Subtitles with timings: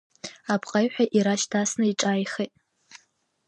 [0.53, 2.53] Апҟаҩҳәа ирашь дасны иҿааихеит.